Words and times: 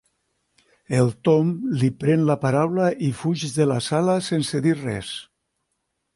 El 0.99 1.11
Tom 1.29 1.51
li 1.81 1.89
pren 2.05 2.23
la 2.31 2.37
paraula 2.47 2.89
i 3.09 3.11
fuig 3.21 3.45
de 3.59 3.69
la 3.75 3.79
sala 3.91 4.19
sense 4.31 4.65
dir 4.69 4.77
res. 4.83 5.15